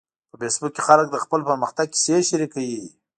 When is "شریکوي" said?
2.29-2.81